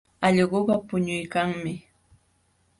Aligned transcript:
Allquqa 0.27 0.75
puñuykanmi. 0.87 1.73